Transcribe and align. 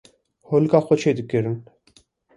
holika 0.49 0.79
xwe 0.85 0.95
çê 1.01 1.11
dikirin 1.17 1.57